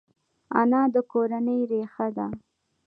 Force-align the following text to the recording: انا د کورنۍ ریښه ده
انا 0.59 0.81
د 0.93 0.95
کورنۍ 1.11 1.59
ریښه 1.71 2.07
ده 2.17 2.27